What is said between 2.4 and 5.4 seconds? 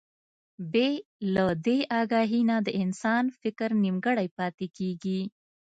نه د انسان فکر نيمګړی پاتې کېږي.